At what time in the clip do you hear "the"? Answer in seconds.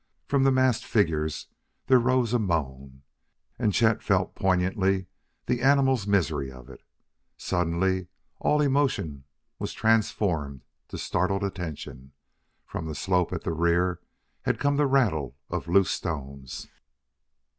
0.41-0.51, 5.45-5.61, 12.87-12.95, 13.43-13.53, 14.75-14.87